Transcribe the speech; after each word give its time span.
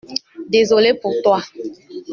Désolé 0.49 0.95
pour 0.95 1.13
toi. 1.23 1.43